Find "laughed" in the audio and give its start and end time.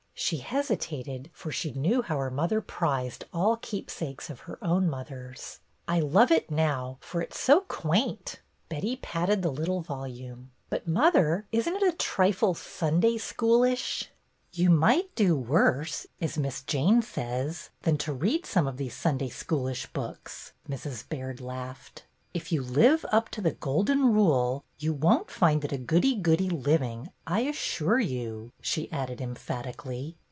21.41-22.03